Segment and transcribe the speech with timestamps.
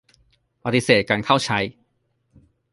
[0.63, 1.59] ปฏิเสธการเข้าใช้.